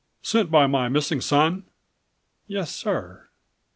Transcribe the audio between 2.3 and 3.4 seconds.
"Yes, sir."